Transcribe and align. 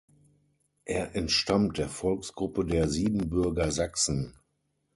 Er 0.85 1.15
entstammt 1.15 1.77
der 1.77 1.87
Volksgruppe 1.87 2.65
der 2.65 2.89
Siebenbürger 2.89 3.71
Sachsen. 3.71 4.35